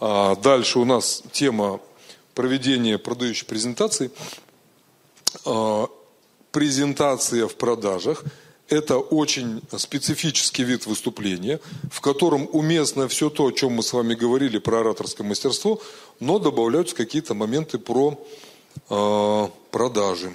А 0.00 0.36
дальше 0.36 0.78
у 0.78 0.84
нас 0.84 1.22
тема 1.32 1.80
проведения 2.34 2.98
продающей 2.98 3.46
презентации. 3.46 4.10
А, 5.44 5.88
презентация 6.52 7.46
в 7.46 7.54
продажах– 7.56 8.24
это 8.68 8.98
очень 8.98 9.62
специфический 9.76 10.62
вид 10.62 10.86
выступления, 10.86 11.58
в 11.90 12.00
котором 12.00 12.48
уместно 12.52 13.08
все 13.08 13.30
то, 13.30 13.46
о 13.46 13.52
чем 13.52 13.72
мы 13.72 13.82
с 13.82 13.92
вами 13.92 14.14
говорили 14.14 14.58
про 14.58 14.80
ораторское 14.80 15.26
мастерство, 15.26 15.80
но 16.20 16.38
добавляются 16.38 16.94
какие-то 16.94 17.34
моменты 17.34 17.78
про 17.78 18.18
э, 18.90 19.48
продажи. 19.70 20.32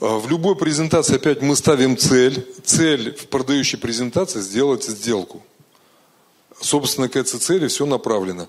В 0.00 0.28
любой 0.28 0.56
презентации 0.56 1.16
опять 1.16 1.42
мы 1.42 1.56
ставим 1.56 1.96
цель. 1.96 2.46
Цель 2.64 3.14
в 3.14 3.26
продающей 3.26 3.78
презентации– 3.78 4.40
сделать 4.40 4.84
сделку. 4.84 5.42
Собственно, 6.60 7.08
к 7.08 7.16
этой 7.16 7.38
цели 7.38 7.68
все 7.68 7.86
направлено. 7.86 8.48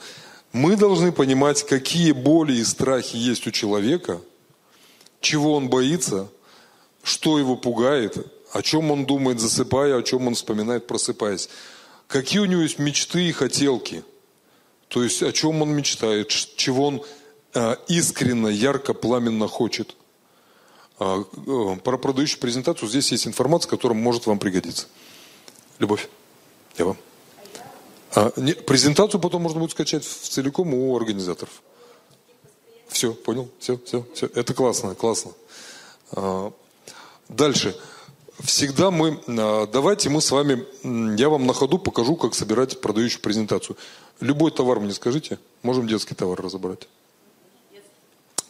Мы 0.52 0.76
должны 0.76 1.12
понимать, 1.12 1.64
какие 1.66 2.12
боли 2.12 2.54
и 2.54 2.64
страхи 2.64 3.16
есть 3.16 3.46
у 3.46 3.52
человека, 3.52 4.20
чего 5.22 5.56
он 5.56 5.70
боится, 5.70 6.28
что 7.04 7.38
его 7.38 7.56
пугает, 7.56 8.18
о 8.52 8.62
чем 8.62 8.90
он 8.92 9.06
думает, 9.06 9.40
засыпая, 9.40 9.98
о 9.98 10.04
чем 10.04 10.28
он 10.28 10.36
вспоминает, 10.36 10.88
просыпаясь. 10.88 11.50
Какие 12.08 12.40
у 12.40 12.46
него 12.46 12.62
есть 12.62 12.80
мечты 12.80 13.28
и 13.28 13.32
хотелки. 13.32 14.04
То 14.88 15.04
есть 15.04 15.22
о 15.22 15.32
чем 15.32 15.62
он 15.62 15.70
мечтает, 15.70 16.30
чего 16.30 16.88
он 16.88 17.04
э, 17.54 17.76
искренне, 17.88 18.52
ярко, 18.52 18.96
пламенно 18.96 19.48
хочет. 19.48 19.96
А, 20.98 21.24
э, 21.24 21.76
про 21.84 21.98
продающую 21.98 22.40
презентацию 22.40 22.90
здесь 22.90 23.12
есть 23.12 23.28
информация, 23.28 23.70
которая 23.70 23.98
может 23.98 24.26
вам 24.26 24.40
пригодиться. 24.40 24.88
Любовь, 25.78 26.10
я 26.78 26.86
вам. 26.86 26.98
А, 28.16 28.32
не, 28.38 28.54
презентацию 28.54 29.22
потом 29.22 29.44
можно 29.44 29.60
будет 29.60 29.72
скачать 29.72 30.04
в 30.04 30.30
целиком 30.30 30.74
у 30.74 30.96
организаторов. 30.96 31.62
Все, 32.88 33.14
понял? 33.14 33.50
Все, 33.60 33.80
все, 33.86 34.06
все. 34.14 34.28
Это 34.34 34.54
классно, 34.54 34.96
классно. 34.96 35.32
А, 36.12 36.52
дальше. 37.28 37.80
Всегда 38.40 38.90
мы, 38.90 39.20
а, 39.28 39.68
давайте 39.68 40.10
мы 40.10 40.22
с 40.22 40.32
вами, 40.32 40.66
я 41.18 41.30
вам 41.30 41.46
на 41.46 41.54
ходу 41.54 41.78
покажу, 41.78 42.16
как 42.16 42.34
собирать 42.34 42.82
продающую 42.82 43.22
презентацию. 43.22 43.78
Любой 44.20 44.52
товар 44.52 44.80
мне 44.80 44.94
скажите, 44.94 45.40
можем 45.62 45.88
детский 45.88 46.16
товар 46.16 46.42
разобрать. 46.42 46.88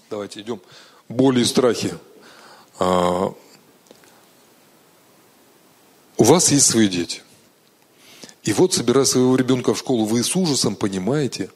Давайте 0.09 0.41
идем. 0.41 0.61
Боли 1.09 1.41
и 1.41 1.45
страхи. 1.45 1.93
А, 2.79 3.33
у 6.17 6.23
вас 6.23 6.51
есть 6.51 6.65
свои 6.65 6.87
дети. 6.87 7.21
И 8.49 8.53
вот, 8.53 8.73
собирая 8.73 9.05
своего 9.05 9.35
ребенка 9.35 9.75
в 9.75 9.77
школу, 9.77 10.05
вы 10.05 10.23
с 10.23 10.35
ужасом 10.35 10.75
понимаете, 10.75 11.51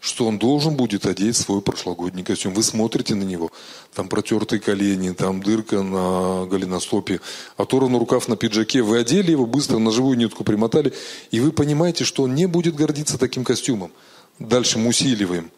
что 0.00 0.26
он 0.26 0.36
должен 0.36 0.74
будет 0.74 1.06
одеть 1.06 1.36
свой 1.36 1.62
прошлогодний 1.62 2.24
костюм. 2.24 2.54
Вы 2.54 2.64
смотрите 2.64 3.14
на 3.14 3.22
него, 3.22 3.52
там 3.94 4.08
протертые 4.08 4.58
колени, 4.58 5.10
там 5.10 5.40
дырка 5.40 5.82
на 5.82 6.44
голеностопе, 6.46 7.20
оторван 7.56 7.94
рукав 7.94 8.26
на 8.26 8.36
пиджаке. 8.36 8.82
Вы 8.82 8.98
одели 8.98 9.30
его 9.30 9.46
быстро, 9.46 9.78
на 9.78 9.92
живую 9.92 10.18
нитку 10.18 10.42
примотали, 10.42 10.92
и 11.30 11.38
вы 11.38 11.52
понимаете, 11.52 12.02
что 12.02 12.24
он 12.24 12.34
не 12.34 12.46
будет 12.46 12.74
гордиться 12.74 13.16
таким 13.16 13.44
костюмом. 13.44 13.92
Дальше 14.40 14.80
мы 14.80 14.88
усиливаем. 14.88 15.52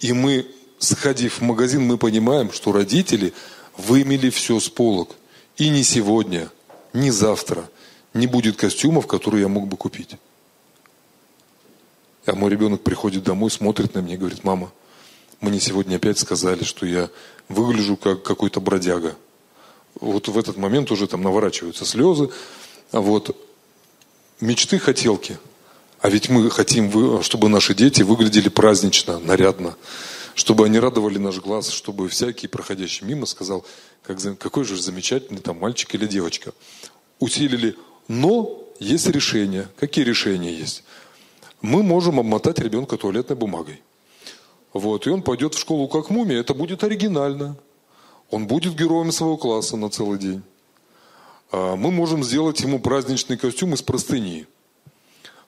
И 0.00 0.14
мы, 0.14 0.46
сходив 0.78 1.40
в 1.40 1.42
магазин, 1.42 1.82
мы 1.82 1.98
понимаем, 1.98 2.50
что 2.50 2.72
родители 2.72 3.34
вымели 3.76 4.30
все 4.30 4.58
с 4.58 4.70
полок. 4.70 5.10
И 5.58 5.68
не 5.68 5.82
сегодня, 5.82 6.50
не 6.94 7.10
завтра– 7.10 7.68
не 8.16 8.26
будет 8.26 8.56
костюмов, 8.56 9.06
которые 9.06 9.42
я 9.42 9.48
мог 9.48 9.68
бы 9.68 9.76
купить. 9.76 10.16
А 12.26 12.34
мой 12.34 12.50
ребенок 12.50 12.82
приходит 12.82 13.22
домой, 13.22 13.50
смотрит 13.50 13.94
на 13.94 14.00
меня 14.00 14.14
и 14.14 14.18
говорит, 14.18 14.42
мама, 14.42 14.72
мне 15.40 15.60
сегодня 15.60 15.96
опять 15.96 16.18
сказали, 16.18 16.64
что 16.64 16.86
я 16.86 17.08
выгляжу 17.48 17.96
как 17.96 18.22
какой-то 18.22 18.60
бродяга. 18.60 19.16
Вот 20.00 20.28
в 20.28 20.36
этот 20.36 20.56
момент 20.56 20.90
уже 20.90 21.06
там 21.06 21.22
наворачиваются 21.22 21.84
слезы. 21.84 22.30
А 22.92 23.00
вот 23.00 23.36
мечты, 24.40 24.78
хотелки. 24.78 25.38
А 26.00 26.10
ведь 26.10 26.28
мы 26.28 26.50
хотим, 26.50 27.22
чтобы 27.22 27.48
наши 27.48 27.74
дети 27.74 28.02
выглядели 28.02 28.48
празднично, 28.48 29.18
нарядно, 29.18 29.76
чтобы 30.34 30.66
они 30.66 30.78
радовали 30.78 31.18
наш 31.18 31.38
глаз, 31.38 31.70
чтобы 31.70 32.08
всякий 32.08 32.46
проходящий 32.46 33.06
мимо 33.06 33.26
сказал, 33.26 33.64
как, 34.02 34.18
какой 34.38 34.64
же 34.64 34.80
замечательный 34.80 35.40
там 35.40 35.58
мальчик 35.58 35.94
или 35.94 36.06
девочка. 36.06 36.52
Усилили 37.18 37.76
но 38.08 38.62
есть 38.78 39.06
решения. 39.08 39.68
Какие 39.78 40.04
решения 40.04 40.52
есть? 40.52 40.84
Мы 41.62 41.82
можем 41.82 42.20
обмотать 42.20 42.58
ребенка 42.58 42.96
туалетной 42.96 43.36
бумагой. 43.36 43.82
Вот, 44.72 45.06
и 45.06 45.10
он 45.10 45.22
пойдет 45.22 45.54
в 45.54 45.58
школу 45.58 45.88
как 45.88 46.10
мумия. 46.10 46.40
Это 46.40 46.54
будет 46.54 46.84
оригинально. 46.84 47.56
Он 48.30 48.46
будет 48.46 48.74
героем 48.74 49.12
своего 49.12 49.36
класса 49.36 49.76
на 49.76 49.88
целый 49.88 50.18
день. 50.18 50.42
А 51.50 51.76
мы 51.76 51.90
можем 51.90 52.22
сделать 52.22 52.60
ему 52.60 52.80
праздничный 52.80 53.36
костюм 53.36 53.74
из 53.74 53.82
простыни. 53.82 54.46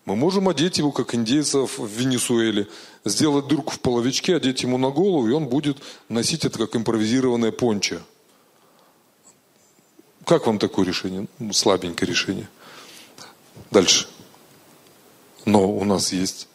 Мы 0.04 0.16
можем 0.16 0.48
одеть 0.48 0.78
его, 0.78 0.90
как 0.90 1.14
индейцев 1.14 1.78
в 1.78 1.86
Венесуэле, 1.86 2.66
сделать 3.04 3.46
дырку 3.46 3.72
в 3.72 3.80
половичке, 3.80 4.36
одеть 4.36 4.62
ему 4.62 4.78
на 4.78 4.88
голову, 4.88 5.28
и 5.28 5.32
он 5.32 5.48
будет 5.48 5.76
носить 6.08 6.46
это 6.46 6.58
как 6.58 6.74
импровизированное 6.76 7.52
пончо. 7.52 7.98
Как 10.28 10.46
вам 10.46 10.58
такое 10.58 10.84
решение? 10.84 11.26
Ну, 11.38 11.54
слабенькое 11.54 12.06
решение. 12.06 12.50
Дальше. 13.70 14.08
Но 15.46 15.72
у 15.72 15.84
нас 15.84 16.12
есть 16.12 16.48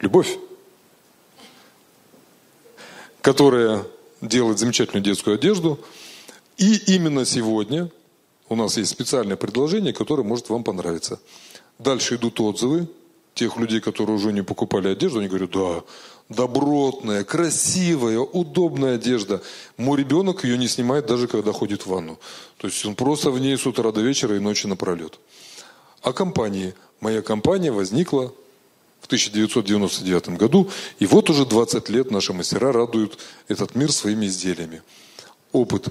любовь, 0.00 0.38
которая 3.20 3.84
делает 4.22 4.58
замечательную 4.58 5.04
детскую 5.04 5.34
одежду. 5.34 5.78
И 6.56 6.94
именно 6.94 7.26
сегодня 7.26 7.90
у 8.48 8.56
нас 8.56 8.78
есть 8.78 8.92
специальное 8.92 9.36
предложение, 9.36 9.92
которое 9.92 10.22
может 10.22 10.48
вам 10.48 10.64
понравиться. 10.64 11.20
Дальше 11.78 12.14
идут 12.14 12.40
отзывы 12.40 12.88
тех 13.34 13.58
людей, 13.58 13.82
которые 13.82 14.16
уже 14.16 14.32
не 14.32 14.42
покупали 14.42 14.88
одежду. 14.88 15.18
Они 15.18 15.28
говорят, 15.28 15.50
да, 15.50 15.82
добротная, 16.28 17.24
красивая, 17.24 18.18
удобная 18.18 18.96
одежда. 18.96 19.42
Мой 19.76 19.98
ребенок 19.98 20.44
ее 20.44 20.58
не 20.58 20.68
снимает 20.68 21.06
даже 21.06 21.26
когда 21.26 21.52
ходит 21.52 21.82
в 21.82 21.86
ванну. 21.86 22.18
То 22.58 22.66
есть 22.66 22.84
он 22.84 22.94
просто 22.94 23.30
в 23.30 23.38
ней 23.38 23.56
с 23.56 23.66
утра 23.66 23.90
до 23.92 24.00
вечера 24.00 24.36
и 24.36 24.40
ночи 24.40 24.66
напролет. 24.66 25.18
О 26.02 26.12
компании. 26.12 26.74
Моя 27.00 27.22
компания 27.22 27.70
возникла 27.70 28.32
в 29.00 29.06
1999 29.06 30.30
году, 30.30 30.68
и 30.98 31.06
вот 31.06 31.30
уже 31.30 31.46
20 31.46 31.88
лет 31.88 32.10
наши 32.10 32.32
мастера 32.32 32.72
радуют 32.72 33.18
этот 33.46 33.74
мир 33.74 33.92
своими 33.92 34.26
изделиями. 34.26 34.82
Опыт. 35.52 35.88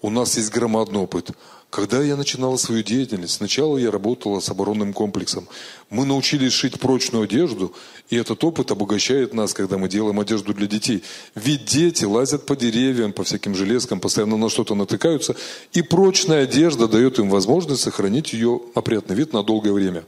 У 0.00 0.10
нас 0.10 0.36
есть 0.36 0.52
громадный 0.52 1.00
опыт. 1.00 1.30
Когда 1.70 2.02
я 2.02 2.16
начинала 2.16 2.56
свою 2.56 2.82
деятельность, 2.82 3.34
сначала 3.34 3.76
я 3.76 3.90
работала 3.90 4.40
с 4.40 4.48
оборонным 4.48 4.94
комплексом. 4.94 5.46
Мы 5.90 6.06
научились 6.06 6.52
шить 6.52 6.80
прочную 6.80 7.24
одежду, 7.24 7.74
и 8.08 8.16
этот 8.16 8.42
опыт 8.42 8.70
обогащает 8.70 9.34
нас, 9.34 9.52
когда 9.52 9.76
мы 9.76 9.88
делаем 9.88 10.18
одежду 10.18 10.54
для 10.54 10.66
детей. 10.66 11.02
Ведь 11.34 11.66
дети 11.66 12.04
лазят 12.04 12.46
по 12.46 12.56
деревьям, 12.56 13.12
по 13.12 13.24
всяким 13.24 13.54
железкам, 13.54 14.00
постоянно 14.00 14.38
на 14.38 14.48
что-то 14.48 14.74
натыкаются, 14.74 15.36
и 15.72 15.82
прочная 15.82 16.44
одежда 16.44 16.88
дает 16.88 17.18
им 17.18 17.28
возможность 17.28 17.82
сохранить 17.82 18.32
ее 18.32 18.62
опрятный 18.74 19.16
вид 19.16 19.34
на 19.34 19.42
долгое 19.42 19.72
время. 19.72 20.04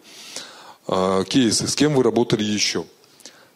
А, 0.86 1.24
кейсы. 1.24 1.68
С 1.68 1.74
кем 1.74 1.94
вы 1.94 2.02
работали 2.02 2.42
еще? 2.42 2.86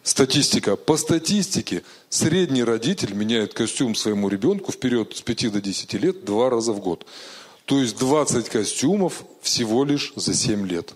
Статистика. 0.05 0.75
По 0.75 0.97
статистике 0.97 1.81
средний 2.09 2.63
родитель 2.63 3.15
меняет 3.15 3.55
костюм 3.55 3.95
своему 3.95 4.29
ребенку 4.29 4.71
в 4.71 4.77
период 4.77 5.17
с 5.17 5.21
5 5.23 5.53
до 5.53 5.61
10 5.61 5.93
лет 5.93 6.23
два 6.23 6.51
раза 6.51 6.73
в 6.73 6.79
год. 6.79 7.07
То 7.65 7.79
есть 7.79 7.97
20 7.97 8.47
костюмов 8.49 9.23
всего 9.41 9.83
лишь 9.83 10.13
за 10.15 10.35
7 10.35 10.67
лет. 10.67 10.93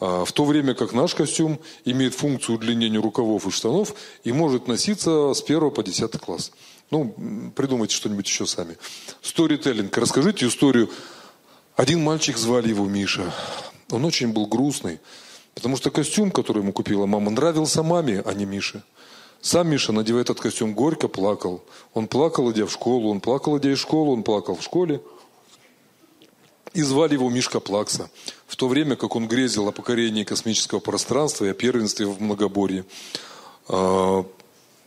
А, 0.00 0.24
в 0.24 0.32
то 0.32 0.46
время 0.46 0.72
как 0.72 0.94
наш 0.94 1.14
костюм 1.14 1.60
имеет 1.84 2.14
функцию 2.14 2.56
удлинения 2.56 2.98
рукавов 2.98 3.46
и 3.46 3.50
штанов 3.50 3.94
и 4.24 4.32
может 4.32 4.66
носиться 4.66 5.34
с 5.34 5.42
1 5.42 5.70
по 5.70 5.82
10 5.82 6.12
класс. 6.18 6.52
Ну, 6.90 7.52
придумайте 7.54 7.94
что-нибудь 7.94 8.26
еще 8.26 8.46
сами. 8.46 8.78
Сторителлинг. 9.20 9.94
Расскажите 9.98 10.46
историю. 10.46 10.88
Один 11.76 12.02
мальчик, 12.02 12.38
звали 12.38 12.70
его 12.70 12.86
Миша. 12.86 13.30
Он 13.90 14.06
очень 14.06 14.32
был 14.32 14.46
грустный, 14.46 15.00
потому 15.54 15.76
что 15.76 15.90
костюм, 15.90 16.30
который 16.30 16.62
ему 16.62 16.72
купила 16.72 17.06
мама, 17.06 17.30
нравился 17.30 17.82
маме, 17.82 18.22
а 18.24 18.34
не 18.34 18.44
Мише. 18.44 18.82
Сам 19.40 19.68
Миша, 19.68 19.92
надевая 19.92 20.22
этот 20.22 20.40
костюм, 20.40 20.72
горько 20.72 21.08
плакал. 21.08 21.62
Он 21.94 22.06
плакал, 22.06 22.50
идя 22.52 22.64
в 22.64 22.70
школу, 22.70 23.10
он 23.10 23.20
плакал, 23.20 23.58
идя 23.58 23.72
из 23.72 23.78
школы, 23.78 24.12
он 24.12 24.22
плакал 24.22 24.54
в 24.54 24.62
школе. 24.62 25.00
И 26.74 26.82
звали 26.82 27.14
его 27.14 27.28
Мишка 27.28 27.60
Плакса. 27.60 28.08
В 28.46 28.56
то 28.56 28.68
время, 28.68 28.96
как 28.96 29.16
он 29.16 29.26
грезил 29.26 29.68
о 29.68 29.72
покорении 29.72 30.24
космического 30.24 30.78
пространства 30.78 31.44
и 31.44 31.48
о 31.48 31.54
первенстве 31.54 32.06
в 32.06 32.22
многоборье. 32.22 32.84
А, 33.68 34.24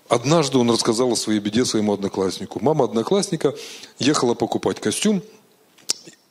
однажды 0.08 0.58
он 0.58 0.72
рассказал 0.72 1.12
о 1.12 1.16
своей 1.16 1.40
беде 1.40 1.66
своему 1.66 1.94
однокласснику. 1.94 2.60
Мама 2.62 2.86
одноклассника 2.86 3.54
ехала 4.00 4.34
покупать 4.36 4.80
костюм 4.80 5.22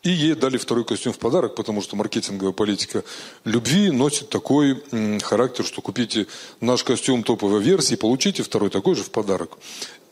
И 0.04 0.10
ей 0.10 0.34
дали 0.34 0.58
второй 0.58 0.84
костюм 0.84 1.14
в 1.14 1.18
подарок, 1.18 1.54
потому 1.54 1.80
что 1.80 1.96
маркетинговая 1.96 2.52
политика 2.52 3.04
любви 3.44 3.90
носит 3.90 4.28
такой 4.28 4.82
характер, 5.22 5.64
что 5.64 5.80
купите 5.80 6.26
наш 6.60 6.84
костюм 6.84 7.22
топовой 7.22 7.62
версии, 7.62 7.94
получите 7.94 8.42
второй 8.42 8.68
такой 8.68 8.96
же 8.96 9.02
в 9.02 9.10
подарок. 9.10 9.56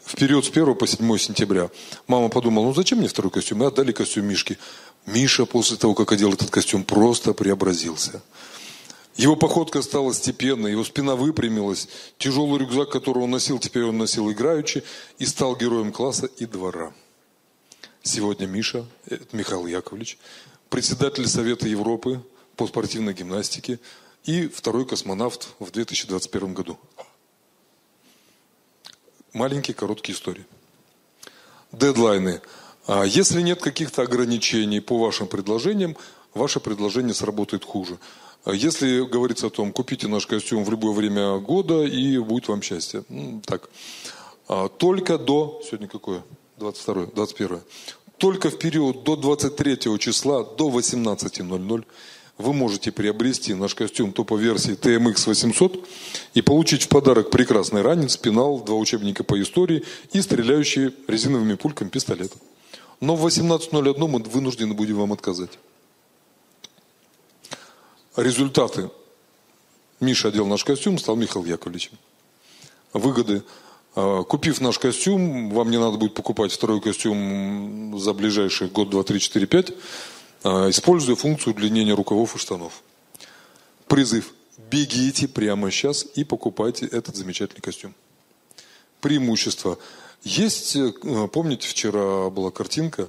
В 0.03 0.17
период 0.17 0.47
с 0.47 0.49
1 0.49 0.75
по 0.75 0.87
7 0.87 1.19
сентября. 1.19 1.71
Мама 2.07 2.31
подумала, 2.31 2.65
ну 2.65 2.75
зачем 2.75 2.99
мне 2.99 3.09
второй 3.09 3.31
костюм? 3.31 3.63
И 3.63 3.67
отдали 3.67 3.93
костюм 3.93 4.25
Мишке. 4.25 4.57
Миша 5.05 5.45
после 5.45 5.77
того, 5.77 5.95
как 5.95 6.11
одел 6.11 6.33
этот 6.33 6.51
костюм, 6.51 6.85
просто 6.85 7.35
преобразился. 7.35 8.23
Его 9.17 9.37
походка 9.37 9.83
стала 9.83 10.15
степенной, 10.15 10.71
его 10.71 10.85
спина 10.85 11.17
выпрямилась. 11.17 11.87
Тяжелый 12.17 12.59
рюкзак, 12.61 12.89
который 12.89 13.23
он 13.23 13.31
носил, 13.31 13.59
теперь 13.59 13.85
он 13.85 13.99
носил 13.99 14.31
играючи 14.31 14.85
и 15.19 15.27
стал 15.27 15.55
героем 15.55 15.93
класса 15.93 16.31
и 16.39 16.47
двора. 16.47 16.95
Сегодня 18.05 18.47
Миша, 18.47 18.85
Михаил 19.31 19.65
Яковлевич, 19.67 20.19
председатель 20.71 21.29
Совета 21.29 21.69
Европы 21.69 22.21
по 22.57 22.67
спортивной 22.67 23.15
гимнастике 23.15 23.79
и 24.25 24.49
второй 24.49 24.87
космонавт 24.87 25.51
в 25.61 25.71
2021 25.71 26.53
году. 26.53 26.79
Маленькие 29.33 29.77
короткие 29.77 30.17
истории. 30.17 30.45
Дедлайны. 31.71 32.43
А 32.89 33.05
если 33.05 33.41
нет 33.41 33.61
каких-то 33.61 34.03
ограничений 34.03 34.81
по 34.81 34.99
вашим 34.99 35.29
предложениям, 35.29 35.97
ваше 36.35 36.59
предложение 36.59 37.15
сработает 37.15 37.65
хуже. 37.65 37.99
Если 38.47 39.03
говорится 39.07 39.47
о 39.47 39.51
том, 39.51 39.73
купите 39.73 40.09
наш 40.09 40.27
костюм 40.27 40.65
в 40.65 40.71
любое 40.71 40.93
время 40.93 41.39
года 41.39 41.85
и 41.85 42.19
будет 42.19 42.49
вам 42.49 42.63
счастье. 42.63 43.05
Так. 43.47 43.71
А, 44.49 44.69
только 44.69 45.19
до, 45.19 45.63
сегодня 45.65 45.87
какое? 45.87 46.25
22, 46.63 47.07
21. 47.07 47.61
Только 48.19 48.51
в 48.51 48.59
период 48.59 49.03
до 49.03 49.17
23 49.17 49.99
числа, 49.99 50.45
до 50.45 50.71
18.00 50.71 51.85
вы 52.39 52.53
можете 52.53 52.93
приобрести 52.93 53.55
наш 53.55 53.75
костюм 53.75 54.13
топа 54.13 54.37
версии 54.37 54.75
TMX 54.75 55.27
800 55.27 55.89
и 56.35 56.43
получить 56.43 56.85
в 56.85 56.89
подарок 56.89 57.31
прекрасный 57.31 57.83
ранец, 57.83 58.17
пенал, 58.17 58.61
два 58.61 58.77
учебника 58.77 59.25
по 59.25 59.41
истории 59.43 59.85
и 60.13 60.23
стреляющий 60.23 60.95
резиновыми 61.09 61.55
пульками 61.55 61.89
пистолет. 61.89 62.33
Но 63.01 63.17
в 63.17 63.27
18.01 63.27 64.09
мы 64.09 64.21
вынуждены 64.21 64.75
будем 64.75 64.97
вам 64.97 65.13
отказать. 65.13 65.59
Результаты. 68.17 68.91
Миша 70.01 70.29
одел 70.29 70.47
наш 70.47 70.65
костюм, 70.65 70.99
стал 70.99 71.17
Михаил 71.17 71.45
Яковлевичем. 71.45 71.99
Выгоды– 72.93 73.43
купив 73.95 74.61
наш 74.61 74.79
костюм, 74.79 75.51
вам 75.51 75.71
не 75.71 75.79
надо 75.79 75.99
будет 75.99 76.15
покупать 76.15 76.53
второй 76.53 76.81
костюм 76.81 77.99
за 77.99 78.15
ближайший 78.15 78.69
год, 78.69 78.91
два, 78.91 79.03
три, 79.03 79.21
четыре, 79.21 79.47
пять, 79.47 79.73
а, 80.43 80.71
используя 80.71 81.15
функцию 81.15 81.55
удлинения 81.55 81.95
рукавов 81.95 82.35
и 82.35 82.39
штанов. 82.39 82.83
Призыв. 83.87 84.33
Бегите 84.71 85.29
прямо 85.29 85.71
сейчас 85.71 86.07
и 86.15 86.25
покупайте 86.25 86.87
этот 86.87 87.17
замечательный 87.17 87.61
костюм. 87.61 87.95
Преимущество. 89.01 89.79
Есть, 90.23 90.77
э, 90.77 90.93
помните, 91.33 91.69
вчера 91.69 92.31
была 92.31 92.51
картинка, 92.51 93.09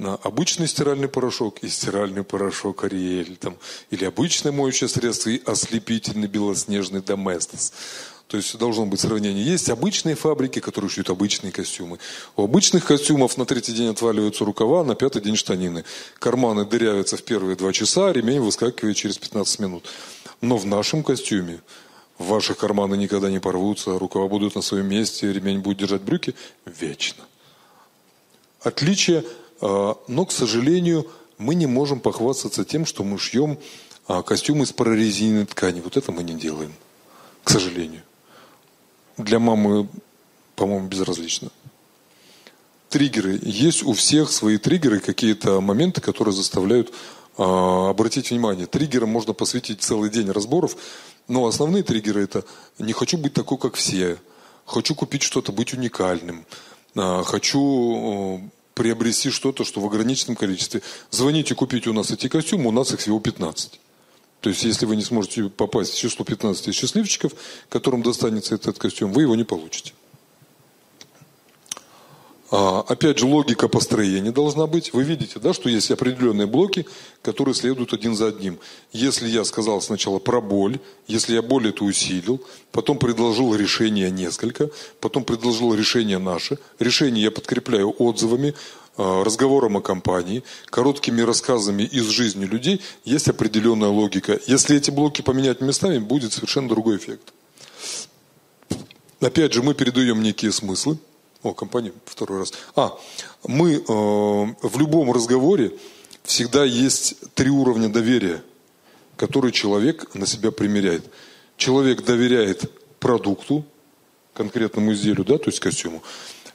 обычный 0.00 0.66
стиральный 0.66 1.08
порошок 1.08 1.58
и 1.62 1.68
стиральный 1.68 2.24
порошок 2.24 2.84
Ариэль, 2.84 3.36
там, 3.36 3.56
или 3.90 4.04
обычное 4.04 4.52
моющее 4.52 4.88
средство 4.88 5.30
и 5.30 5.42
ослепительный 5.44 6.28
белоснежный 6.28 7.02
Доместос. 7.02 7.72
То 8.26 8.36
есть 8.36 8.56
должно 8.58 8.86
быть 8.86 9.00
сравнение. 9.00 9.44
Есть 9.44 9.68
обычные 9.70 10.14
фабрики, 10.14 10.60
которые 10.60 10.88
шьют 10.88 11.10
обычные 11.10 11.50
костюмы. 11.50 11.98
У 12.36 12.44
обычных 12.44 12.84
костюмов 12.84 13.36
на 13.36 13.44
третий 13.44 13.72
день 13.72 13.88
отваливаются 13.88 14.44
рукава, 14.44 14.84
на 14.84 14.94
пятый 14.94 15.20
день 15.20 15.34
штанины. 15.34 15.84
Карманы 16.20 16.64
дырявятся 16.64 17.16
в 17.16 17.24
первые 17.24 17.56
два 17.56 17.72
часа, 17.72 18.12
ремень 18.12 18.40
выскакивает 18.40 18.96
через 18.96 19.18
15 19.18 19.58
минут. 19.58 19.84
Но 20.40 20.56
в 20.56 20.64
нашем 20.64 21.02
костюме 21.02 21.58
ваши 22.18 22.54
карманы 22.54 22.94
никогда 22.94 23.30
не 23.30 23.40
порвутся, 23.40 23.98
рукава 23.98 24.28
будут 24.28 24.54
на 24.54 24.62
своем 24.62 24.86
месте, 24.86 25.32
ремень 25.32 25.58
будет 25.58 25.78
держать 25.78 26.02
брюки 26.02 26.36
вечно. 26.64 27.24
Отличие, 28.62 29.20
а, 29.20 29.24
но, 29.60 30.26
к 30.26 30.32
сожалению, 30.32 31.06
мы 31.38 31.54
не 31.54 31.66
можем 31.66 32.00
похвастаться 32.00 32.64
тем, 32.64 32.86
что 32.86 33.04
мы 33.04 33.18
шьем 33.18 33.58
а, 34.06 34.22
костюмы 34.22 34.64
из 34.64 34.72
прорезиненной 34.72 35.46
ткани. 35.46 35.80
Вот 35.80 35.96
это 35.96 36.12
мы 36.12 36.22
не 36.22 36.34
делаем, 36.34 36.72
к 37.44 37.50
сожалению 37.50 38.02
для 39.24 39.38
мамы, 39.38 39.88
по-моему, 40.56 40.88
безразлично. 40.88 41.50
Триггеры. 42.88 43.38
Есть 43.42 43.84
у 43.84 43.92
всех 43.92 44.30
свои 44.30 44.58
триггеры, 44.58 45.00
какие-то 45.00 45.60
моменты, 45.60 46.00
которые 46.00 46.34
заставляют 46.34 46.90
э, 46.90 47.42
обратить 47.42 48.30
внимание. 48.30 48.66
Триггерам 48.66 49.10
можно 49.10 49.32
посвятить 49.32 49.82
целый 49.82 50.10
день 50.10 50.30
разборов, 50.30 50.76
но 51.28 51.46
основные 51.46 51.84
триггеры 51.84 52.24
это 52.24 52.44
не 52.78 52.92
хочу 52.92 53.16
быть 53.16 53.32
такой, 53.32 53.58
как 53.58 53.74
все, 53.74 54.18
хочу 54.66 54.94
купить 54.94 55.22
что-то, 55.22 55.52
быть 55.52 55.72
уникальным, 55.72 56.44
хочу 56.94 58.50
приобрести 58.80 59.28
что-то, 59.28 59.62
что 59.62 59.78
в 59.82 59.84
ограниченном 59.84 60.36
количестве. 60.36 60.80
Звоните, 61.10 61.54
купите 61.54 61.90
у 61.90 61.92
нас 61.92 62.12
эти 62.12 62.28
костюмы, 62.28 62.68
у 62.68 62.72
нас 62.72 62.90
их 62.94 63.00
всего 63.00 63.20
15. 63.20 63.78
То 64.40 64.48
есть, 64.48 64.64
если 64.64 64.86
вы 64.86 64.96
не 64.96 65.02
сможете 65.02 65.50
попасть 65.50 65.92
в 65.92 65.98
число 65.98 66.24
15 66.24 66.74
счастливчиков, 66.74 67.34
которым 67.68 68.02
достанется 68.02 68.54
этот 68.54 68.78
костюм, 68.78 69.12
вы 69.12 69.22
его 69.22 69.36
не 69.36 69.44
получите. 69.44 69.92
А, 72.52 72.80
опять 72.88 73.18
же, 73.18 73.26
логика 73.26 73.68
построения 73.68 74.32
должна 74.32 74.66
быть. 74.66 74.92
Вы 74.92 75.04
видите, 75.04 75.38
да, 75.38 75.52
что 75.52 75.68
есть 75.68 75.90
определенные 75.90 76.46
блоки, 76.46 76.86
которые 77.22 77.54
следуют 77.54 77.92
один 77.92 78.16
за 78.16 78.28
одним. 78.28 78.58
Если 78.92 79.28
я 79.28 79.44
сказал 79.44 79.80
сначала 79.80 80.18
про 80.18 80.40
боль, 80.40 80.80
если 81.06 81.34
я 81.34 81.42
боль 81.42 81.68
эту 81.68 81.84
усилил, 81.84 82.40
потом 82.72 82.98
предложил 82.98 83.54
решение 83.54 84.10
несколько, 84.10 84.70
потом 85.00 85.24
предложил 85.24 85.74
решение 85.74 86.18
наше, 86.18 86.58
решение 86.78 87.24
я 87.24 87.30
подкрепляю 87.30 87.94
отзывами, 87.98 88.54
Э, 89.02 89.22
разговором 89.22 89.78
о 89.78 89.80
компании, 89.80 90.42
короткими 90.66 91.22
рассказами 91.22 91.84
из 91.84 92.06
жизни 92.08 92.44
людей, 92.44 92.82
есть 93.04 93.28
определенная 93.28 93.88
логика. 93.88 94.38
Если 94.46 94.76
эти 94.76 94.90
блоки 94.90 95.22
поменять 95.22 95.62
местами, 95.62 95.96
будет 95.98 96.34
совершенно 96.34 96.68
другой 96.68 96.98
эффект. 96.98 97.32
Опять 99.20 99.54
же, 99.54 99.62
мы 99.62 99.72
передаем 99.72 100.20
некие 100.22 100.52
смыслы. 100.52 100.98
О, 101.42 101.54
компания 101.54 101.92
второй 102.04 102.40
раз. 102.40 102.52
А, 102.76 102.98
мы 103.46 103.74
э, 103.74 103.82
в 103.86 104.78
любом 104.78 105.10
разговоре 105.12 105.72
всегда 106.22 106.64
есть 106.64 107.16
три 107.34 107.50
уровня 107.50 107.88
доверия, 107.88 108.42
которые 109.16 109.52
человек 109.52 110.14
на 110.14 110.26
себя 110.26 110.50
примеряет. 110.50 111.04
Человек 111.56 112.04
доверяет 112.04 112.70
продукту, 112.98 113.64
конкретному 114.34 114.92
изделию, 114.92 115.24
да, 115.24 115.38
то 115.38 115.46
есть 115.46 115.60
костюму 115.60 116.02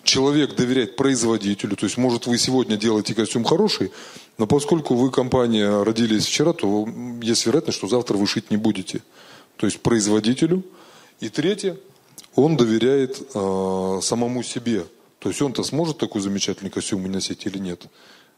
человек 0.05 0.55
доверяет 0.55 0.95
производителю, 0.95 1.75
то 1.75 1.85
есть, 1.85 1.97
может, 1.97 2.27
вы 2.27 2.37
сегодня 2.37 2.77
делаете 2.77 3.13
костюм 3.13 3.43
хороший, 3.43 3.91
но 4.37 4.47
поскольку 4.47 4.95
вы, 4.95 5.11
компания, 5.11 5.83
родились 5.83 6.25
вчера, 6.25 6.53
то 6.53 6.87
есть 7.21 7.45
вероятность, 7.45 7.77
что 7.77 7.87
завтра 7.87 8.15
вы 8.15 8.27
шить 8.27 8.51
не 8.51 8.57
будете. 8.57 9.01
То 9.57 9.65
есть 9.65 9.81
производителю. 9.81 10.63
И 11.19 11.29
третье, 11.29 11.77
он 12.35 12.57
доверяет 12.57 13.21
э, 13.33 13.99
самому 14.01 14.43
себе. 14.43 14.85
То 15.19 15.29
есть 15.29 15.41
он-то 15.41 15.63
сможет 15.63 15.97
такой 15.97 16.21
замечательный 16.21 16.69
костюм 16.69 17.11
носить 17.11 17.45
или 17.45 17.57
нет 17.57 17.87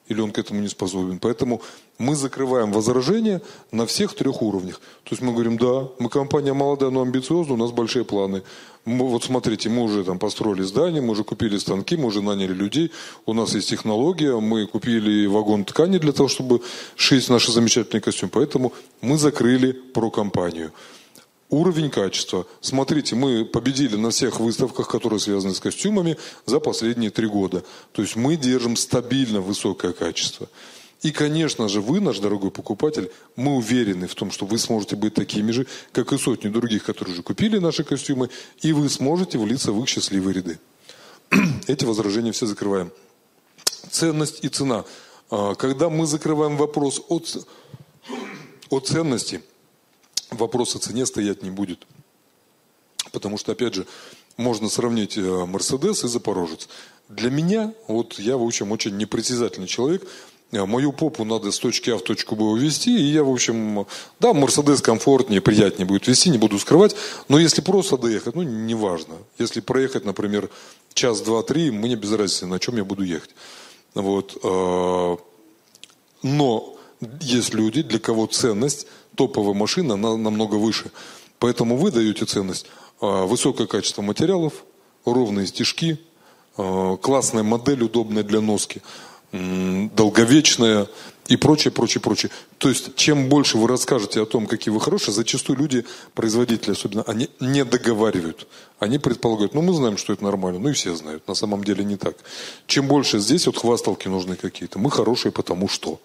или 0.08 0.22
он 0.22 0.32
к 0.32 0.38
этому 0.38 0.62
не 0.62 0.68
способен. 0.68 1.20
Поэтому 1.20 1.62
мы 1.98 2.16
закрываем 2.16 2.72
возражения 2.72 3.42
на 3.72 3.86
всех 3.86 4.16
трех 4.16 4.42
уровнях. 4.42 4.80
То 5.04 5.12
есть 5.12 5.22
мы 5.22 5.34
говорим, 5.34 5.58
да, 5.58 5.88
мы 6.00 6.10
компания 6.10 6.54
молодая, 6.54 6.89
но 6.89 7.01
амбициозная, 7.01 7.56
у 7.56 7.58
нас 7.58 7.72
большие 7.72 8.06
планы. 8.06 8.44
Мы, 8.86 9.06
вот 9.06 9.25
смотрите, 9.25 9.70
мы 9.70 9.84
уже 9.84 10.04
там 10.06 10.18
построили 10.18 10.62
здание, 10.62 11.01
мы 11.01 11.12
уже 11.12 11.24
купили 11.24 11.58
станки, 11.58 11.98
мы 11.98 12.06
уже 12.06 12.22
наняли 12.22 12.54
людей, 12.54 12.92
у 13.25 13.34
нас 13.34 13.54
есть 13.54 13.70
технология, 13.70 14.39
мы 14.39 14.66
купили 14.66 15.27
вагон 15.27 15.66
ткани 15.66 15.98
для 15.98 16.13
того, 16.13 16.30
чтобы 16.30 16.62
шить 16.96 17.27
наши 17.27 17.51
замечательные 17.51 18.01
костюмы. 18.01 18.32
Поэтому 18.34 18.72
мы 19.01 19.18
закрыли 19.18 19.74
про 19.74 20.10
компанию. 20.10 20.72
Уровень 21.50 21.89
качества. 21.89 22.46
Смотрите, 22.60 23.16
мы 23.16 23.46
победили 23.46 23.96
на 23.96 24.10
всех 24.10 24.42
выставках, 24.42 24.89
которые 24.89 25.22
связаны 25.22 25.54
с 25.54 25.62
костюмами 25.62 26.18
за 26.46 26.60
последние 26.60 27.10
три 27.10 27.27
года. 27.27 27.63
То 27.94 28.01
есть 28.01 28.18
мы 28.18 28.36
держим 28.36 28.75
стабильно 28.75 29.39
высокое 29.39 29.94
качество. 29.94 30.50
И, 31.04 31.12
конечно 31.12 31.70
же, 31.70 31.80
вы, 31.80 32.01
наш 32.01 32.20
дорогой 32.20 32.51
покупатель, 32.51 33.12
мы 33.38 33.56
уверены 33.56 34.08
в 34.08 34.16
том, 34.16 34.30
что 34.30 34.46
вы 34.46 34.58
сможете 34.58 34.98
быть 34.98 35.13
такими 35.13 35.51
же, 35.51 35.68
как 35.94 36.12
и 36.12 36.18
сотни 36.18 36.50
других, 36.50 36.84
которые 36.84 37.13
уже 37.13 37.24
купили 37.24 37.60
наши 37.60 37.86
костюмы, 37.86 38.30
и 38.62 38.74
вы 38.74 38.89
сможете 38.89 39.38
влиться 39.38 39.72
в 39.72 39.82
их 39.82 39.88
счастливые 39.88 40.34
ряды. 40.34 40.60
Эти 41.68 41.86
возражения 41.86 42.34
все 42.34 42.46
закрываем. 42.46 42.92
Ценность 43.89 44.44
и 44.44 44.50
цена. 44.50 44.84
А, 45.30 45.56
когда 45.56 45.88
мы 45.88 46.08
закрываем 46.08 46.58
вопрос 46.58 47.01
о, 47.08 47.22
о 48.70 48.80
ценности– 48.82 49.42
вопрос 50.31 50.75
о 50.75 50.79
цене 50.79 51.05
стоять 51.05 51.43
не 51.43 51.50
будет. 51.50 51.86
Потому 53.12 53.38
что, 53.38 53.51
опять 53.51 53.74
же, 53.74 53.88
можно 54.36 54.69
сравнить 54.69 55.17
э, 55.17 55.46
Мерседес 55.46 56.03
и 56.03 56.07
Запорожец. 56.07 56.67
Для 57.10 57.29
меня, 57.29 57.74
вот 57.88 58.19
я, 58.19 58.38
в 58.38 58.43
общем, 58.43 58.72
очень 58.72 58.98
непритязательный 58.98 59.67
человек, 59.67 60.07
а, 60.51 60.65
мою 60.65 60.93
попу 60.93 61.25
надо 61.25 61.51
с 61.51 61.60
точки 61.60 61.89
А 61.89 61.98
в 61.98 62.03
точку 62.03 62.36
Б 62.36 62.43
увезти, 62.43 62.98
и 62.98 63.12
я, 63.12 63.24
в 63.24 63.29
общем, 63.29 63.86
да, 64.19 64.34
Мерседес 64.34 64.81
комфортнее, 64.81 65.41
приятнее 65.41 65.86
будет 65.86 66.07
вести, 66.07 66.29
не 66.29 66.38
буду 66.38 66.57
скрывать, 66.60 66.96
но 67.27 67.39
если 67.39 67.62
просто 67.62 67.98
доехать, 67.98 68.36
ну, 68.36 68.43
неважно. 68.43 69.15
Если 69.38 69.60
проехать, 69.60 70.05
например, 70.05 70.50
час, 70.93 71.22
два, 71.22 71.43
три, 71.43 71.72
мне 71.72 71.96
без 71.96 72.12
разницы, 72.12 72.46
на 72.46 72.60
чем 72.60 72.77
я 72.77 72.86
буду 72.86 73.03
ехать. 73.03 73.31
Вот. 73.93 74.38
А, 74.43 75.17
но 76.24 76.75
есть 77.22 77.53
люди, 77.53 77.81
для 77.81 78.00
кого 78.00 78.25
ценность 78.25 78.88
топовая 79.18 79.54
машина 79.54 79.96
она 79.96 80.16
намного 80.16 80.56
выше. 80.56 80.92
Поэтому 81.40 81.76
вы 81.76 81.92
даете 81.92 82.26
ценность 82.26 82.68
а, 83.02 83.26
высокое 83.26 83.68
качество 83.68 84.02
материалов, 84.02 84.54
ровные 85.06 85.48
стежки, 85.48 86.00
классная 86.56 87.44
модель, 87.44 87.84
удобная 87.84 88.24
для 88.24 88.42
носки– 88.42 88.82
долговечная 89.32 90.88
и 91.28 91.36
прочее, 91.36 91.72
прочее, 91.72 92.02
прочее. 92.02 92.32
То 92.58 92.70
есть, 92.70 92.96
чем 92.96 93.28
больше 93.28 93.58
вы 93.58 93.68
расскажете 93.68 94.22
о 94.22 94.26
том, 94.26 94.48
какие 94.48 94.74
вы 94.74 94.80
хорошие, 94.80 95.14
зачастую 95.14 95.60
люди, 95.60 95.86
производители 96.14 96.72
особенно, 96.72 97.04
они 97.04 97.30
не 97.42 97.66
договаривают. 97.66 98.48
Они 98.80 98.98
предполагают, 98.98 99.54
ну 99.54 99.62
мы 99.62 99.74
знаем, 99.74 99.98
что 99.98 100.14
это 100.14 100.24
нормально, 100.24 100.60
ну 100.60 100.70
и 100.70 100.74
все 100.74 100.96
знают. 100.96 101.28
На 101.28 101.34
самом 101.34 101.64
деле 101.64 101.84
не 101.84 101.98
так. 101.98 102.16
Чем 102.66 102.88
больше 102.88 103.20
здесь 103.20 103.46
вот 103.48 103.58
хвасталки 103.58 104.08
нужны 104.08 104.38
какие-то, 104.38 104.80
мы 104.80 104.90
хорошие 104.90 105.32
потому 105.32 105.68
что. 105.68 106.00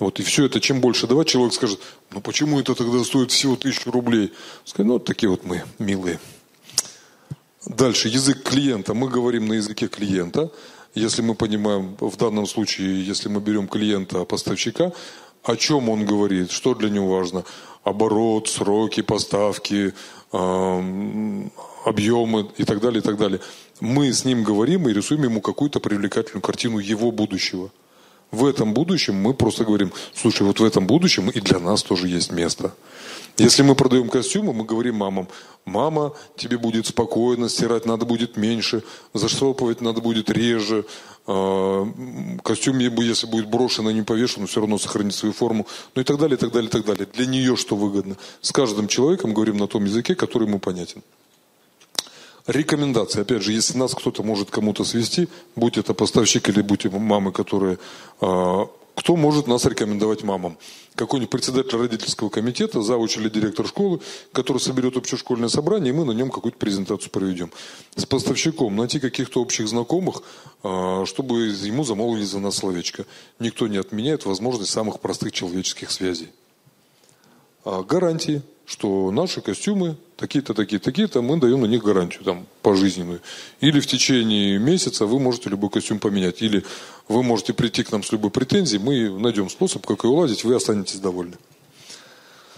Вот 0.00 0.18
и 0.18 0.22
все 0.24 0.46
это, 0.46 0.60
чем 0.60 0.80
больше 0.80 1.06
давать, 1.06 1.28
человек 1.28 1.54
скажет, 1.54 1.80
ну 2.10 2.20
почему 2.20 2.58
это 2.58 2.74
тогда 2.74 3.04
стоит 3.04 3.30
всего 3.30 3.54
тысячу 3.54 3.92
рублей? 3.92 4.32
Скажет, 4.64 4.86
ну 4.86 4.92
вот 4.94 5.04
такие 5.04 5.30
вот 5.30 5.44
мы, 5.44 5.62
милые. 5.78 6.18
Дальше, 7.66 8.08
язык 8.08 8.42
клиента. 8.42 8.94
Мы 8.94 9.08
говорим 9.08 9.46
на 9.46 9.52
языке 9.52 9.86
клиента 9.86 10.50
если 10.94 11.22
мы 11.22 11.34
понимаем, 11.34 11.96
в 12.00 12.16
данном 12.16 12.46
случае, 12.46 13.04
если 13.04 13.28
мы 13.28 13.40
берем 13.40 13.68
клиента, 13.68 14.24
поставщика, 14.24 14.92
о 15.44 15.56
чем 15.56 15.88
он 15.88 16.04
говорит, 16.04 16.50
что 16.50 16.74
для 16.74 16.90
него 16.90 17.16
важно, 17.16 17.44
оборот, 17.84 18.48
сроки 18.48 19.00
поставки, 19.02 19.94
объемы 21.84 22.50
и 22.56 22.64
так 22.64 22.80
далее, 22.80 23.00
и 23.00 23.02
так 23.02 23.16
далее. 23.16 23.40
Мы 23.80 24.12
с 24.12 24.24
ним 24.24 24.42
говорим 24.42 24.88
и 24.88 24.92
рисуем 24.92 25.24
ему 25.24 25.40
какую-то 25.40 25.80
привлекательную 25.80 26.42
картину 26.42 26.78
его 26.78 27.10
будущего. 27.10 27.70
В 28.30 28.46
этом 28.46 28.74
будущем 28.74 29.16
мы 29.16 29.34
просто 29.34 29.64
говорим, 29.64 29.92
слушай, 30.14 30.42
вот 30.42 30.60
в 30.60 30.64
этом 30.64 30.86
будущем 30.86 31.30
и 31.30 31.40
для 31.40 31.58
нас 31.58 31.82
тоже 31.82 32.08
есть 32.08 32.30
место. 32.30 32.72
Если 33.38 33.62
мы 33.62 33.74
продаем 33.74 34.08
костюмы, 34.08 34.52
мы 34.52 34.64
говорим 34.64 34.96
мамам, 34.96 35.26
мама, 35.64 36.12
тебе 36.36 36.58
будет 36.58 36.86
спокойно, 36.86 37.48
стирать 37.48 37.86
надо 37.86 38.04
будет 38.04 38.36
меньше, 38.36 38.82
заштопывать 39.14 39.80
надо 39.80 40.00
будет 40.00 40.30
реже, 40.30 40.84
а, 41.26 41.88
костюм, 42.42 42.78
если 42.78 43.26
будет 43.26 43.48
брошен 43.48 43.88
и 43.88 43.94
не 43.94 44.02
повешен, 44.02 44.46
все 44.46 44.60
равно 44.60 44.78
сохранит 44.78 45.14
свою 45.14 45.32
форму, 45.32 45.66
ну 45.94 46.02
и 46.02 46.04
так 46.04 46.18
далее, 46.18 46.36
и 46.36 46.40
так 46.40 46.52
далее, 46.52 46.68
и 46.68 46.72
так 46.72 46.84
далее. 46.84 47.06
Для 47.12 47.26
нее 47.26 47.56
что 47.56 47.76
выгодно? 47.76 48.16
С 48.42 48.52
каждым 48.52 48.88
человеком 48.88 49.32
говорим 49.32 49.56
на 49.56 49.66
том 49.66 49.84
языке, 49.84 50.14
который 50.14 50.46
ему 50.46 50.58
понятен. 50.58 51.02
Рекомендации. 52.46 53.20
Опять 53.20 53.42
же, 53.42 53.52
если 53.52 53.76
нас 53.78 53.94
кто-то 53.94 54.22
может 54.22 54.50
кому-то 54.50 54.84
свести, 54.84 55.28
будь 55.56 55.78
это 55.78 55.94
поставщик 55.94 56.48
или 56.48 56.62
будь 56.62 56.86
это 56.86 56.98
мамы, 56.98 57.32
которые 57.32 57.78
а, 58.20 58.68
кто 59.00 59.16
может 59.16 59.46
нас 59.46 59.64
рекомендовать 59.64 60.24
мамам? 60.24 60.58
Какой-нибудь 60.94 61.30
председатель 61.30 61.78
родительского 61.78 62.28
комитета, 62.28 62.82
завуч 62.82 63.16
или 63.16 63.30
директор 63.30 63.66
школы, 63.66 64.00
который 64.32 64.58
соберет 64.58 64.96
общешкольное 64.98 65.48
собрание, 65.48 65.90
и 65.90 65.96
мы 65.96 66.04
на 66.04 66.10
нем 66.12 66.30
какую-то 66.30 66.58
презентацию 66.58 67.10
проведем. 67.10 67.50
С 67.96 68.04
поставщиком 68.04 68.76
найти 68.76 69.00
каких-то 69.00 69.40
общих 69.40 69.68
знакомых, 69.68 70.22
а, 70.62 71.04
чтобы 71.06 71.46
ему 71.46 71.84
замолвили 71.84 72.24
за 72.24 72.40
нас 72.40 72.56
словечко. 72.56 73.06
Никто 73.38 73.68
не 73.68 73.78
отменяет 73.78 74.26
возможность 74.26 74.70
самых 74.70 75.00
простых 75.00 75.32
человеческих 75.32 75.90
связей. 75.90 76.28
А 77.64 77.82
гарантии 77.82 78.42
что 78.70 79.10
наши 79.10 79.40
костюмы 79.40 79.96
такие-то, 80.16 80.54
такие-то, 80.54 80.84
такие-то, 80.84 81.22
мы 81.22 81.38
даем 81.38 81.62
на 81.62 81.66
них 81.66 81.82
гарантию 81.82 82.22
там, 82.22 82.46
пожизненную. 82.62 83.20
Или 83.60 83.80
в 83.80 83.86
течение 83.88 84.58
месяца 84.60 85.06
вы 85.06 85.18
можете 85.18 85.50
любой 85.50 85.70
костюм 85.70 85.98
поменять. 85.98 86.40
Или 86.40 86.64
вы 87.08 87.24
можете 87.24 87.52
прийти 87.52 87.82
к 87.82 87.90
нам 87.90 88.04
с 88.04 88.12
любой 88.12 88.30
претензией, 88.30 88.80
мы 88.80 89.10
найдем 89.18 89.50
способ, 89.50 89.84
как 89.84 90.04
ее 90.04 90.10
уладить, 90.10 90.44
вы 90.44 90.54
останетесь 90.54 91.00
довольны. 91.00 91.36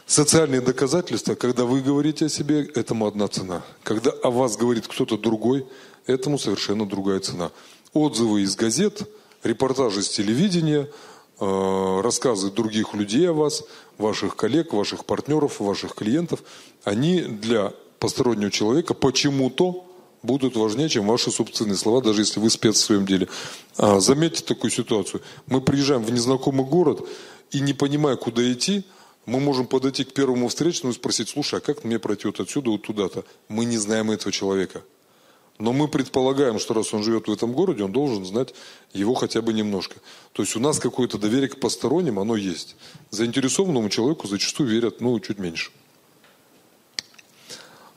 Социальные 0.06 0.60
доказательства, 0.60 1.34
когда 1.34 1.64
вы 1.64 1.80
говорите 1.80 2.26
о 2.26 2.28
себе, 2.28 2.60
этому 2.74 3.06
одна 3.06 3.28
цена. 3.28 3.62
Когда 3.82 4.10
о 4.10 4.30
вас 4.30 4.58
говорит 4.58 4.86
кто-то 4.88 5.16
другой, 5.16 5.64
этому 6.06 6.38
совершенно 6.38 6.86
другая 6.86 7.20
цена. 7.20 7.50
Отзывы 7.94 8.42
из 8.42 8.54
газет, 8.54 9.08
репортажи 9.42 10.02
с 10.02 10.10
телевидения– 10.10 10.90
рассказы 11.42 12.50
других 12.50 12.94
людей 12.94 13.28
о 13.30 13.32
вас, 13.32 13.64
ваших 13.98 14.36
коллег, 14.36 14.72
ваших 14.72 15.04
партнеров, 15.04 15.60
ваших 15.60 15.94
клиентов, 15.94 16.42
они 16.84 17.20
для 17.20 17.72
постороннего 17.98 18.50
человека 18.50 18.94
почему-то 18.94 19.86
будут 20.22 20.56
важнее, 20.56 20.88
чем 20.88 21.06
ваши 21.06 21.30
собственные 21.30 21.76
слова, 21.76 22.00
даже 22.00 22.22
если 22.22 22.40
вы 22.40 22.50
спец 22.50 22.76
в 22.76 22.84
своем 22.84 23.06
деле. 23.06 23.28
А, 23.76 24.00
заметьте 24.00 24.44
такую 24.44 24.70
ситуацию. 24.70 25.22
Мы 25.46 25.60
приезжаем 25.60 26.02
в 26.02 26.12
незнакомый 26.12 26.64
город 26.64 27.06
и 27.50 27.60
не 27.60 27.72
понимая, 27.72 28.16
куда 28.16 28.42
идти, 28.52 28.84
мы 29.26 29.38
можем 29.40 29.66
подойти 29.66 30.04
к 30.04 30.12
первому 30.12 30.48
встречному 30.48 30.92
и 30.92 30.96
спросить, 30.96 31.28
слушай, 31.28 31.58
а 31.58 31.60
как 31.60 31.84
мне 31.84 31.98
пройти 31.98 32.26
вот 32.26 32.40
отсюда 32.40 32.70
вот 32.70 32.82
туда-то? 32.82 33.24
Мы 33.48 33.64
не 33.64 33.78
знаем 33.78 34.10
этого 34.10 34.32
человека. 34.32 34.82
Но 35.62 35.72
мы 35.72 35.86
предполагаем, 35.86 36.58
что 36.58 36.74
раз 36.74 36.92
он 36.92 37.04
живет 37.04 37.28
в 37.28 37.32
этом 37.32 37.52
городе, 37.52 37.84
он 37.84 37.92
должен 37.92 38.24
знать 38.24 38.52
его 38.92 39.14
хотя 39.14 39.42
бы 39.42 39.52
немножко. 39.52 39.94
То 40.32 40.42
есть 40.42 40.56
у 40.56 40.58
нас 40.58 40.80
какое-то 40.80 41.18
доверие 41.18 41.48
к 41.48 41.60
посторонним, 41.60 42.18
оно 42.18 42.34
есть. 42.34 42.74
Заинтересованному 43.10 43.88
человеку 43.88 44.26
зачастую 44.26 44.68
верят, 44.68 45.00
ну, 45.00 45.20
чуть 45.20 45.38
меньше. 45.38 45.70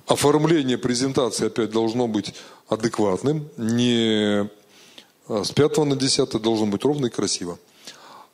Оформление 0.05 0.77
презентации 0.77 1.47
опять 1.47 1.71
должно 1.71 2.07
быть 2.07 2.35
адекватным, 2.67 3.49
не 3.57 4.47
а, 5.27 5.43
с 5.43 5.49
5 5.49 5.77
на 5.77 5.95
10 5.95 6.39
должно 6.39 6.67
быть 6.67 6.83
ровно 6.85 7.07
и 7.07 7.09
красиво. 7.09 7.57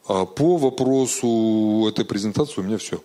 А 0.09 0.25
по 0.25 0.57
вопросу 0.57 1.87
этой 1.87 2.03
презентации 2.03 2.59
у 2.59 2.63
меня 2.65 2.77
все. 2.77 3.01